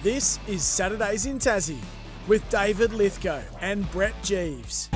[0.00, 1.82] This is Saturdays in Tassie
[2.28, 4.88] with David Lithgow and Brett Jeeves.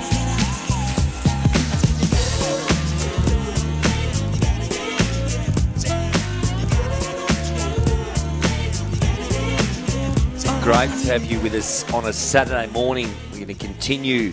[10.62, 13.12] Great to have you with us on a Saturday morning.
[13.32, 14.32] We're going to continue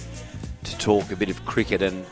[0.66, 2.06] to talk a bit of cricket, and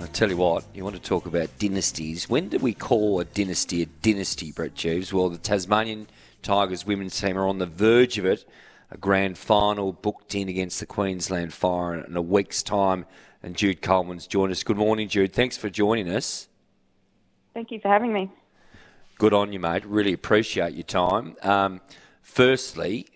[0.00, 2.28] I tell you what, you want to talk about dynasties.
[2.28, 5.12] When do we call a dynasty a dynasty, Brett Jeeves?
[5.12, 6.06] Well, the Tasmanian
[6.40, 8.48] Tigers women's team are on the verge of it.
[8.92, 13.06] A grand final booked in against the Queensland Fire in a week's time,
[13.42, 14.62] and Jude Coleman's joined us.
[14.62, 15.32] Good morning, Jude.
[15.32, 16.48] Thanks for joining us.
[17.52, 18.30] Thank you for having me.
[19.18, 19.84] Good on you, mate.
[19.84, 21.34] Really appreciate your time.
[21.42, 21.80] Um,
[22.22, 23.08] firstly,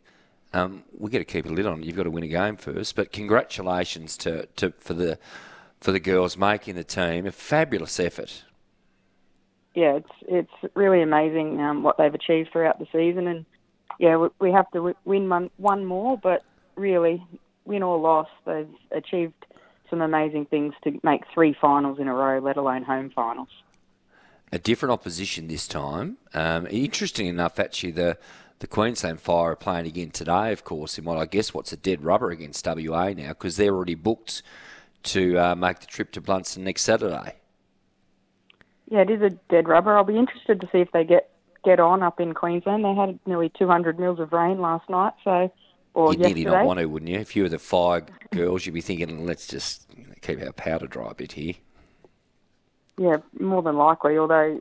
[0.53, 1.87] um, we got to keep a lid on it.
[1.87, 2.97] You've got to win a game first.
[2.97, 5.21] But congratulations to, to for the
[5.83, 7.27] for the girls making the team.
[7.27, 8.45] A fabulous effort.
[9.75, 13.45] Yeah, it's it's really amazing um, what they've achieved throughout the season, and
[13.99, 16.19] yeah, we, we have to win one, one more.
[16.19, 16.45] But
[16.77, 17.25] really,
[17.65, 19.35] win or loss, they've achieved
[19.89, 23.49] some amazing things to make three finals in a row, let alone home finals.
[24.51, 26.19] A different opposition this time.
[26.35, 28.19] Um, interesting enough, actually, the
[28.59, 31.77] the Queensland Fire are playing again today, of course, in what I guess what's a
[31.77, 34.43] dead rubber against WA now because they're already booked
[35.05, 37.37] to uh, make the trip to Blundstone next Saturday.
[38.91, 39.97] Yeah, it is a dead rubber.
[39.97, 41.31] I'll be interested to see if they get
[41.65, 42.85] get on up in Queensland.
[42.85, 45.51] They had nearly 200 mils of rain last night, so
[45.95, 46.41] or You'd yesterday.
[46.45, 47.19] nearly not want to, wouldn't you?
[47.19, 49.87] If you were the Fire girls, you'd be thinking, let's just
[50.23, 51.55] keep our powder dry a bit here.
[52.99, 54.19] Yeah, more than likely.
[54.19, 54.61] Although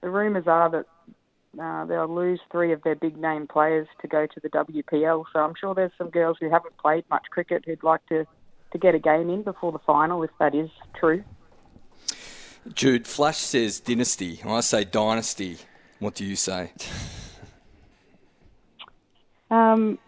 [0.00, 0.86] the rumours are that
[1.60, 5.24] uh, they'll lose three of their big name players to go to the WPL.
[5.32, 8.26] So I'm sure there's some girls who haven't played much cricket who'd like to,
[8.74, 10.68] to get a game in before the final, if that is
[10.98, 11.22] true.
[12.74, 14.40] Jude, Flash says dynasty.
[14.44, 15.58] I say dynasty.
[16.00, 16.72] What do you say?
[19.50, 19.98] Um,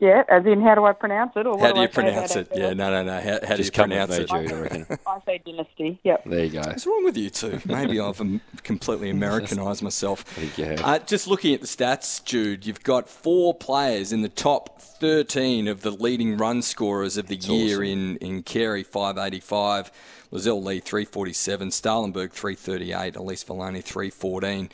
[0.00, 1.44] yeah, as in how do I pronounce it?
[1.44, 2.58] Or what How do you say pronounce about it?
[2.58, 3.20] Yeah, no, no, no.
[3.20, 4.28] How, how do you Just come with pronounce it?
[4.28, 4.86] Jude, I reckon.
[5.06, 5.98] I say dynasty.
[6.04, 6.24] Yep.
[6.24, 6.60] There you go.
[6.60, 7.60] What's wrong with you two?
[7.66, 10.24] Maybe I've um, completely Americanized myself.
[10.36, 10.84] I think you have.
[10.84, 15.66] Uh, just looking at the stats, Jude, you've got four players in the top 13
[15.66, 17.84] of the leading run scorers of the year awesome.
[17.84, 19.90] in, in Carey, 585,
[20.32, 24.70] Lizelle Lee, 347, Stalenberg, 338, Elyse Villani, 314.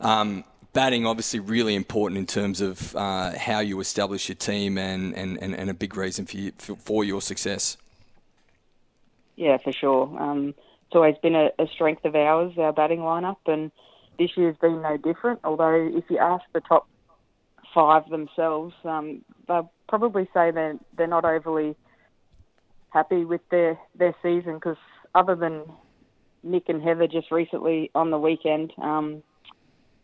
[0.00, 5.14] Um, batting, obviously, really important in terms of uh, how you establish your team and,
[5.14, 7.76] and, and, and a big reason for, you, for, for your success.
[9.36, 10.14] Yeah, for sure.
[10.18, 13.70] Um, it's always been a, a strength of ours, our batting lineup, and
[14.18, 15.40] this year's been no different.
[15.44, 16.86] Although, if you ask the top
[17.74, 21.74] five themselves, um, they'll probably say they're, they're not overly
[22.90, 24.76] happy with their, their season because,
[25.14, 25.62] other than
[26.42, 29.22] Nick and Heather just recently on the weekend, um,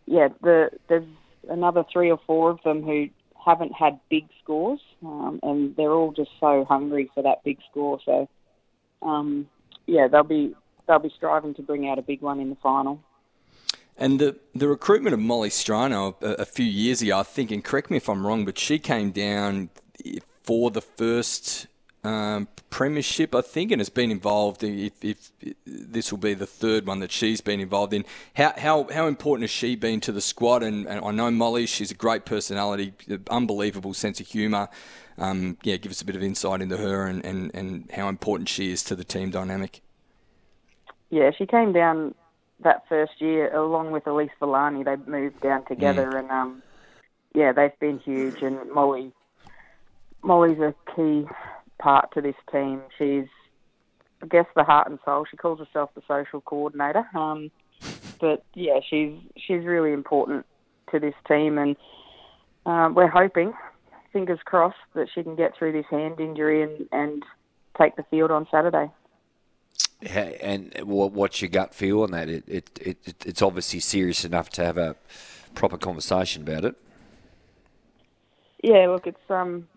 [0.08, 1.04] yeah, the, there's
[1.48, 3.08] another three or four of them who
[3.44, 8.00] haven't had big scores, um, and they're all just so hungry for that big score.
[8.04, 8.28] So,
[9.02, 9.48] um,
[9.86, 10.54] yeah, they'll be
[10.86, 13.02] they'll be striving to bring out a big one in the final.
[13.96, 17.64] And the, the recruitment of Molly Strano a, a few years ago, I think, and
[17.64, 19.70] correct me if I'm wrong, but she came down
[20.42, 21.66] for the first
[22.04, 24.62] um, premiership, I think, and has been involved.
[24.62, 25.30] If, if
[25.66, 28.04] this will be the third one that she's been involved in,
[28.34, 30.62] how how, how important has she been to the squad?
[30.62, 32.92] And, and I know Molly, she's a great personality,
[33.30, 34.68] unbelievable sense of humour.
[35.18, 38.48] Um, yeah, give us a bit of insight into her and, and, and how important
[38.48, 39.82] she is to the team dynamic.
[41.10, 42.14] Yeah, she came down
[42.60, 44.84] that first year along with Elyse Villani.
[44.84, 46.62] They moved down together, and um,
[47.34, 48.42] yeah, they've been huge.
[48.42, 49.12] And Molly,
[50.22, 51.26] Molly's a key
[51.78, 52.82] part to this team.
[52.98, 53.26] She's,
[54.22, 55.24] I guess, the heart and soul.
[55.30, 57.06] She calls herself the social coordinator.
[57.14, 57.50] Um,
[58.20, 60.44] but yeah, she's she's really important
[60.90, 61.76] to this team, and
[62.66, 63.52] uh, we're hoping,
[64.12, 67.22] fingers crossed, that she can get through this hand injury and and
[67.78, 68.90] take the field on Saturday.
[70.00, 72.28] And what, what's your gut feel on that?
[72.28, 74.94] It, it, it, it's obviously serious enough to have a
[75.54, 76.76] proper conversation about it.
[78.62, 79.68] Yeah, look, it's um,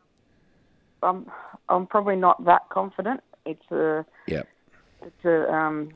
[1.04, 1.30] I'm
[1.70, 3.22] I'm probably not that confident.
[3.46, 4.44] It's a Yeah.
[5.02, 5.92] it's a um,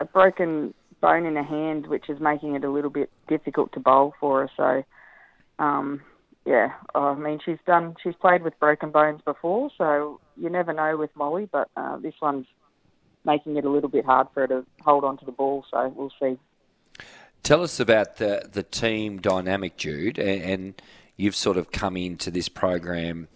[0.00, 3.80] a broken bone in a hand, which is making it a little bit difficult to
[3.80, 4.50] bowl for her.
[4.56, 6.02] So, um,
[6.44, 10.96] yeah, I mean she's done she's played with broken bones before, so you never know
[10.96, 12.46] with Molly, but uh, this one's
[13.24, 15.64] making it a little bit hard for her to hold on to the ball.
[15.70, 16.38] So we'll see.
[17.42, 20.82] Tell us about the the team dynamic, Jude, and, and
[21.16, 23.28] you've sort of come into this program.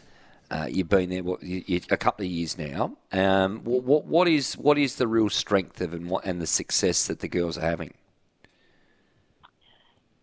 [0.53, 2.95] Uh, you've been there what, you, you, a couple of years now.
[3.11, 6.47] Um, what, what, what is what is the real strength of and what and the
[6.47, 7.95] success that the girls are having?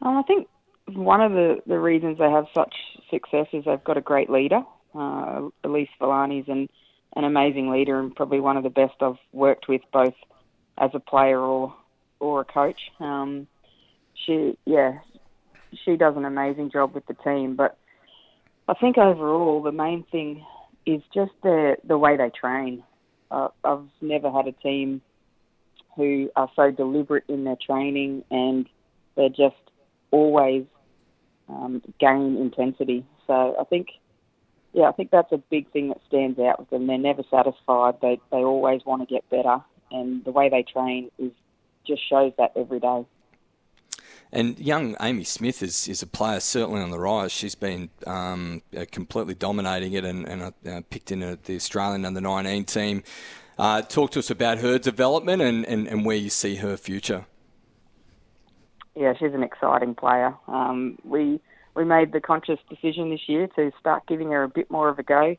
[0.03, 0.47] Um, I think
[0.93, 2.75] one of the, the reasons they have such
[3.09, 4.61] success is they've got a great leader.
[4.93, 6.69] Uh, Elyse Villani's an,
[7.15, 10.13] an amazing leader and probably one of the best I've worked with both
[10.77, 11.73] as a player or
[12.19, 12.91] or a coach.
[12.99, 13.47] Um,
[14.13, 14.99] she, yeah,
[15.85, 17.55] she does an amazing job with the team.
[17.55, 17.79] But
[18.69, 20.45] I think overall, the main thing
[20.85, 22.83] is just the the way they train.
[23.31, 25.01] Uh, I've never had a team
[25.95, 28.67] who are so deliberate in their training and
[29.15, 29.55] they're just
[30.11, 30.65] always
[31.49, 33.05] um, gain intensity.
[33.25, 33.87] So I think,
[34.73, 36.85] yeah, I think that's a big thing that stands out with them.
[36.85, 37.95] They're never satisfied.
[38.03, 39.57] They they always want to get better,
[39.91, 41.31] and the way they train is
[41.87, 43.03] just shows that every day.
[44.31, 47.31] And young Amy Smith is, is a player certainly on the rise.
[47.31, 52.21] She's been um, uh, completely dominating it and, and uh, picked in the Australian under
[52.21, 53.03] 19 team.
[53.57, 57.25] Uh, talk to us about her development and, and, and where you see her future.
[58.95, 60.35] Yeah, she's an exciting player.
[60.47, 61.39] Um, we
[61.75, 64.99] we made the conscious decision this year to start giving her a bit more of
[64.99, 65.37] a go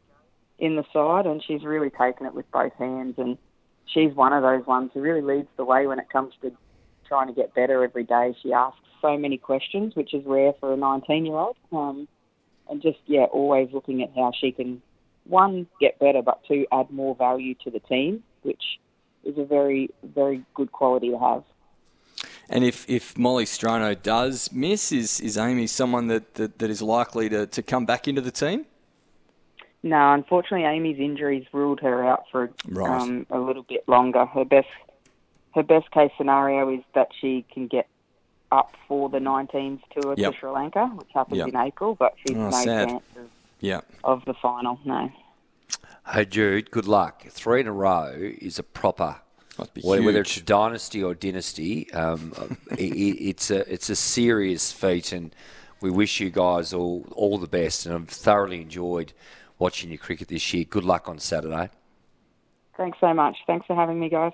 [0.59, 3.17] in the side, and she's really taken it with both hands.
[3.19, 3.37] And
[3.87, 6.53] she's one of those ones who really leads the way when it comes to
[7.11, 8.37] trying to get better every day.
[8.41, 11.57] She asks so many questions, which is rare for a 19 year old.
[11.73, 12.07] Um,
[12.71, 14.81] and just, yeah, always looking at how she can,
[15.25, 18.63] one, get better, but two, add more value to the team, which
[19.25, 21.43] is a very, very good quality to have.
[22.49, 26.81] And if, if Molly Strano does miss, is, is Amy someone that, that, that is
[26.81, 28.67] likely to, to come back into the team?
[29.83, 33.01] No, unfortunately, Amy's injuries ruled her out for right.
[33.01, 34.27] um, a little bit longer.
[34.27, 34.69] Her best
[35.55, 37.89] her best case scenario is that she can get
[38.53, 40.33] up for the 19s tour yep.
[40.33, 41.49] to Sri Lanka, which happens yep.
[41.49, 42.89] in April, but she's oh, no sad.
[42.89, 43.31] chance of,
[43.61, 43.85] yep.
[44.05, 44.79] of the final.
[44.85, 45.11] No.
[46.13, 47.27] Hey Jude, good luck.
[47.29, 49.17] Three in a row is a proper.
[49.83, 52.33] Whether, whether it's a dynasty or dynasty, um,
[52.71, 55.35] it, it's a it's a serious feat, and
[55.83, 57.85] we wish you guys all all the best.
[57.85, 59.13] And I've thoroughly enjoyed
[59.59, 60.65] watching your cricket this year.
[60.65, 61.69] Good luck on Saturday.
[62.77, 63.37] Thanks so much.
[63.47, 64.33] Thanks for having me, guys.